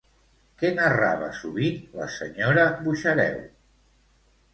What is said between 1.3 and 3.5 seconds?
sovint la senyora Buxareu?